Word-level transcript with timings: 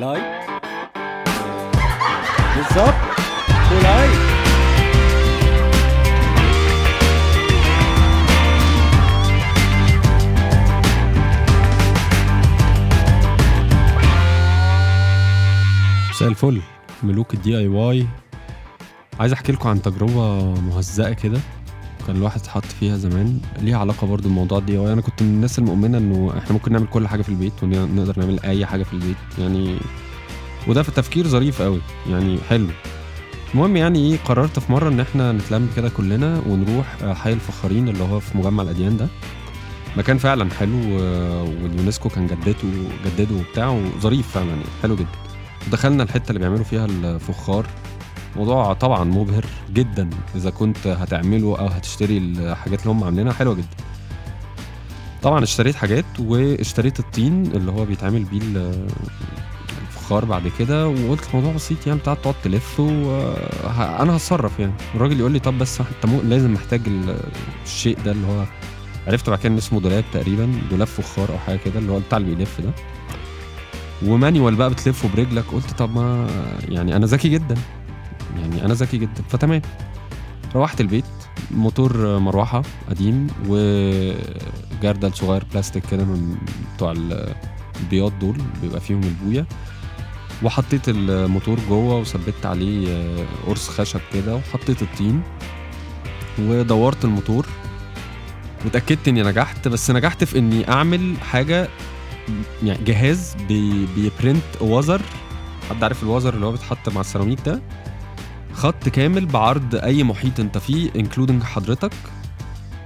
like 0.00 0.24
بالظبط 2.56 2.94
و 3.72 3.81
like 3.81 4.18
مساء 16.10 16.28
الفل. 16.28 16.60
ملوك 17.02 17.34
ال 17.34 17.58
DIY. 17.58 18.06
عايز 19.20 19.32
أحكي 19.32 19.52
لكم 19.52 19.68
عن 19.68 19.82
تجربة 19.82 20.54
مهزأة 20.60 21.12
كده. 21.12 21.40
كان 22.08 22.16
الواحد 22.16 22.40
اتحط 22.40 22.64
فيها 22.64 22.96
زمان. 22.96 23.40
ليها 23.60 23.78
علاقة 23.78 24.06
برضو 24.06 24.28
بموضوع 24.28 24.58
ال 24.58 24.78
DIY 24.78 24.92
أنا 24.92 25.00
كنت 25.00 25.22
من 25.22 25.28
الناس 25.28 25.58
المؤمنة 25.58 25.98
إنه 25.98 26.32
إحنا 26.38 26.52
ممكن 26.52 26.72
نعمل 26.72 26.86
كل 26.86 27.08
حاجة 27.08 27.22
في 27.22 27.28
البيت 27.28 27.52
ونقدر 27.62 28.18
نعمل 28.20 28.40
أي 28.40 28.66
حاجة 28.66 28.82
في 28.82 28.92
البيت. 28.92 29.16
يعني 29.38 29.76
وده 30.68 30.82
في 30.82 30.88
التفكير 30.88 31.28
ظريف 31.28 31.62
قوي. 31.62 31.80
يعني 32.10 32.38
حلو. 32.48 32.66
المهم 33.54 33.76
يعني 33.76 33.98
إيه 33.98 34.18
قررت 34.24 34.58
في 34.58 34.72
مرة 34.72 34.88
إن 34.88 35.00
إحنا 35.00 35.32
نتلم 35.32 35.68
كده 35.76 35.88
كلنا 35.88 36.42
ونروح 36.48 36.96
حي 37.04 37.32
الفخارين 37.32 37.88
اللي 37.88 38.04
هو 38.04 38.20
في 38.20 38.38
مجمع 38.38 38.62
الأديان 38.62 38.96
ده. 38.96 39.08
مكان 39.96 40.18
فعلا 40.18 40.50
حلو 40.50 40.76
و- 40.76 41.42
واليونسكو 41.62 42.08
كان 42.08 42.26
جدته 42.26 42.68
جدده 43.06 43.34
وبتاع 43.36 43.68
وظريف 43.68 44.28
فعلا 44.28 44.48
يعني 44.48 44.62
حلو 44.82 44.96
جدا. 44.96 45.08
دخلنا 45.72 46.02
الحتة 46.02 46.28
اللي 46.28 46.38
بيعملوا 46.38 46.64
فيها 46.64 46.84
الفخار. 46.86 47.66
موضوع 48.36 48.72
طبعا 48.72 49.04
مبهر 49.04 49.44
جدا. 49.72 50.10
إذا 50.36 50.50
كنت 50.50 50.86
هتعمله 50.86 51.58
أو 51.58 51.66
هتشتري 51.66 52.18
الحاجات 52.18 52.80
اللي 52.80 52.90
هم 52.90 53.04
عاملينها 53.04 53.32
حلوة 53.32 53.54
جدا. 53.54 53.66
طبعا 55.22 55.44
اشتريت 55.44 55.74
حاجات 55.74 56.04
واشتريت 56.20 57.00
الطين 57.00 57.46
اللي 57.46 57.72
هو 57.72 57.84
بيتعمل 57.84 58.24
بيه 58.24 58.38
ال- 58.42 58.86
الفخار 59.88 60.24
بعد 60.24 60.42
كده 60.58 60.88
وقلت 60.88 61.28
الموضوع 61.30 61.52
بسيط 61.52 61.86
يعني 61.86 61.98
بتاع 61.98 62.14
تقعد 62.14 62.34
تلف 62.44 62.80
وأنا 62.80 64.16
هتصرف 64.16 64.58
يعني. 64.58 64.72
الراجل 64.94 65.20
يقول 65.20 65.32
لي 65.32 65.38
طب 65.38 65.58
بس 65.58 65.80
أنت 65.80 66.24
لازم 66.24 66.52
محتاج 66.54 66.80
ال- 66.86 67.20
الشيء 67.64 67.98
ده 68.04 68.12
اللي 68.12 68.26
هو 68.26 68.44
عرفت 69.06 69.30
بعد 69.30 69.38
كده 69.38 69.52
إن 69.52 69.56
اسمه 69.58 69.80
دولاب 69.80 70.04
تقريبا 70.12 70.52
دولاب 70.70 70.86
فخار 70.86 71.30
أو 71.32 71.38
حاجة 71.38 71.58
كده 71.64 71.78
اللي 71.78 71.92
هو 71.92 71.98
بتاع 72.00 72.18
اللي 72.18 72.34
بيلف 72.34 72.60
ده. 72.60 72.70
ومانيوال 74.06 74.54
بقى 74.54 74.70
بتلفه 74.70 75.08
برجلك. 75.16 75.44
قلت 75.52 75.70
طب 75.70 75.94
ما 75.94 76.26
يعني 76.68 76.96
أنا 76.96 77.06
ذكي 77.06 77.28
جدا. 77.28 77.54
يعني 78.40 78.64
أنا 78.64 78.74
ذكي 78.74 78.98
جدا. 78.98 79.22
فتمام. 79.28 79.62
روحت 80.54 80.80
البيت 80.80 81.04
موتور 81.50 82.18
مروحة 82.18 82.62
قديم 82.90 83.26
وجردل 83.48 85.12
صغير 85.14 85.44
بلاستيك 85.52 85.86
كده 85.90 86.04
من 86.04 86.36
بتوع 86.76 86.92
ال- 86.92 87.34
البياض 87.80 88.18
دول 88.18 88.36
بيبقى 88.62 88.80
فيهم 88.80 89.00
البوية. 89.02 89.46
وحطيت 90.42 90.88
الموتور 90.88 91.58
جوه 91.68 91.96
وثبت 91.96 92.46
عليه 92.46 92.88
آه، 92.88 93.26
قرص 93.46 93.68
خشب 93.68 94.00
كده 94.14 94.34
وحطيت 94.36 94.82
الطين. 94.82 95.22
ودورت 96.38 97.04
الموتور. 97.04 97.46
واتأكدت 98.64 99.08
إني 99.08 99.22
نجحت 99.22 99.68
بس 99.68 99.90
نجحت 99.90 100.24
في 100.24 100.38
إني 100.38 100.68
أعمل 100.70 101.14
حاجة 101.20 101.68
يعني 102.62 102.84
جهاز 102.84 103.36
بي 103.48 103.86
بي 103.96 104.09
print 104.09 104.42
وزر. 104.60 105.00
حد 105.70 105.82
عارف 105.84 106.02
الوزر 106.02 106.34
اللي 106.34 106.46
هو 106.46 106.52
بيتحط 106.52 106.88
مع 106.88 107.00
السيراميك 107.00 107.38
ده؟ 107.46 107.62
خط 108.58 108.88
كامل 108.88 109.26
بعرض 109.26 109.74
أي 109.74 110.04
محيط 110.04 110.40
أنت 110.40 110.58
فيه 110.58 110.90
including 110.96 111.42
حضرتك 111.42 111.92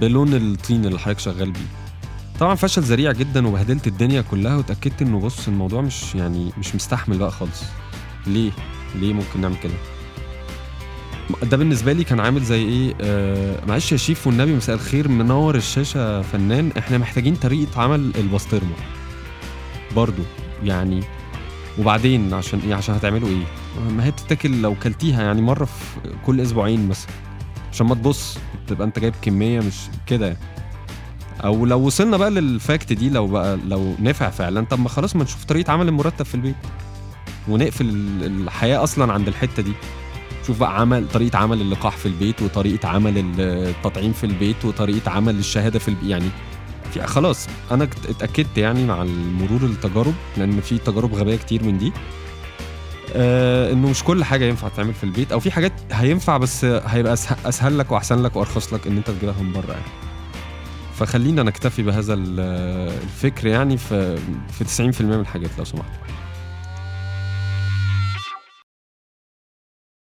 بلون 0.00 0.34
الطين 0.34 0.84
اللي 0.86 0.98
حضرتك 0.98 1.18
شغال 1.18 1.50
بيه. 1.50 1.60
طبعا 2.40 2.54
فشل 2.54 2.82
ذريع 2.82 3.12
جدا 3.12 3.46
وبهدلت 3.46 3.86
الدنيا 3.86 4.20
كلها 4.20 4.56
واتاكدت 4.56 5.02
انه 5.02 5.20
بص 5.20 5.48
الموضوع 5.48 5.80
مش 5.82 6.14
يعني 6.14 6.50
مش 6.58 6.74
مستحمل 6.74 7.18
بقى 7.18 7.30
خالص. 7.30 7.62
ليه؟ 8.26 8.50
ليه 8.94 9.12
ممكن 9.12 9.40
نعمل 9.40 9.56
كده؟ 9.56 9.72
ده 11.42 11.56
بالنسبة 11.56 11.92
لي 11.92 12.04
كان 12.04 12.20
عامل 12.20 12.42
زي 12.42 12.62
إيه؟ 12.62 12.94
آه 13.00 13.66
معلش 13.66 13.92
يا 13.92 13.96
شيف 13.96 14.26
والنبي 14.26 14.54
مساء 14.56 14.76
الخير. 14.76 15.08
منور 15.08 15.54
الشاشة 15.54 16.22
فنان. 16.22 16.72
إحنا 16.78 16.98
محتاجين 16.98 17.34
طريقة 17.36 17.82
عمل 17.82 18.12
البسطرمة. 18.18 18.76
برضو 19.96 20.22
يعني 20.64 21.02
وبعدين 21.78 22.34
عشان 22.34 22.60
إيه 22.66 22.74
عشان 22.74 22.94
هتعملوا 22.94 23.28
إيه؟ 23.28 23.44
ما 23.90 24.04
هي 24.04 24.10
بتتاكل 24.10 24.62
لو 24.62 24.74
كلتيها 24.82 25.22
يعني 25.22 25.42
مرة 25.42 25.64
في 25.64 25.74
كل 26.26 26.40
أسبوعين 26.40 26.88
مثلا 26.88 27.10
عشان 27.72 27.86
ما 27.86 27.94
تبص 27.94 28.38
تبقى 28.66 28.86
أنت 28.86 28.98
جايب 28.98 29.14
كمية 29.22 29.60
مش 29.60 29.74
كده 30.06 30.26
يعني. 30.26 30.38
أو 31.44 31.66
لو 31.66 31.80
وصلنا 31.80 32.16
بقى 32.16 32.30
للفاكت 32.30 32.92
دي 32.92 33.10
لو 33.10 33.26
بقى 33.26 33.58
لو 33.68 33.94
نفع 34.00 34.30
فعلا 34.30 34.64
طب 34.64 34.80
ما 34.80 34.88
خلاص 34.88 35.16
ما 35.16 35.24
نشوف 35.24 35.44
طريقة 35.44 35.72
عمل 35.72 35.88
المرتب 35.88 36.24
في 36.24 36.34
البيت. 36.34 36.54
ونقفل 37.48 37.84
ال- 37.84 38.24
الحياة 38.42 38.82
أصلا 38.84 39.12
عند 39.12 39.28
الحتة 39.28 39.62
دي. 39.62 39.72
شوف 40.46 40.60
بقى 40.60 40.80
عمل 40.80 41.08
طريقة 41.08 41.38
عمل 41.38 41.60
اللقاح 41.60 41.96
في 41.96 42.06
البيت 42.06 42.42
وطريقة 42.42 42.88
عمل 42.88 43.12
التطعيم 43.40 44.12
في 44.12 44.24
البيت 44.24 44.64
وطريقة 44.64 45.10
عمل 45.10 45.38
الشهادة 45.38 45.78
في 45.78 45.88
البيت 45.88 46.10
يعني 46.10 46.28
في 47.00 47.06
خلاص 47.06 47.48
أنا 47.70 47.84
اتأكدت 48.08 48.58
يعني 48.58 48.84
مع 48.84 49.02
المرور 49.02 49.62
التجارب 49.64 50.14
لأن 50.36 50.60
في 50.60 50.78
تجارب 50.78 51.14
غبية 51.14 51.36
كتير 51.36 51.64
من 51.64 51.78
دي. 51.78 51.92
آه 53.14 53.72
إنه 53.72 53.88
مش 53.90 54.04
كل 54.04 54.24
حاجة 54.24 54.44
ينفع 54.44 54.68
تعمل 54.68 54.94
في 54.94 55.04
البيت 55.04 55.32
أو 55.32 55.40
في 55.40 55.50
حاجات 55.50 55.72
هينفع 55.92 56.36
بس 56.36 56.64
هيبقى 56.64 57.12
أسهل, 57.44 57.78
لك 57.78 57.92
وأحسن 57.92 58.22
لك 58.22 58.36
وأرخص 58.36 58.72
لك 58.72 58.86
إن 58.86 58.96
أنت 58.96 59.10
تجيبها 59.10 59.42
من 59.42 59.52
بره 59.52 59.72
يعني. 59.72 59.84
فخلينا 60.94 61.42
نكتفي 61.42 61.82
بهذا 61.82 62.14
ال- 62.14 62.40
الفكر 63.02 63.46
يعني 63.46 63.76
في 63.76 64.18
في 64.52 64.64
90% 64.64 65.00
من 65.00 65.12
الحاجات 65.20 65.50
لو 65.58 65.64
سمحت. 65.64 65.90